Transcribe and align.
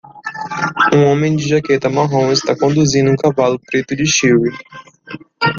Um 0.95 1.03
homem 1.03 1.35
de 1.35 1.47
jaqueta 1.47 1.87
marrom 1.87 2.31
está 2.31 2.57
conduzindo 2.57 3.11
um 3.11 3.15
cavalo 3.15 3.59
preto 3.67 3.95
de 3.95 4.07
shire. 4.07 4.57